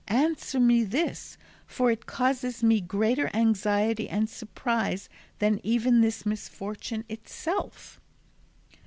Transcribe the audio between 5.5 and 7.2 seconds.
even this misfortune